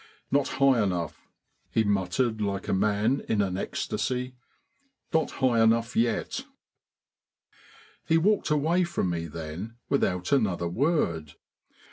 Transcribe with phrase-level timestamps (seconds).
[0.31, 1.27] "Not high enough,"
[1.69, 4.33] he muttered like a man in an ecstasy.
[5.13, 6.43] "Not high enough yet."
[8.07, 11.35] He walked away from me then without another word.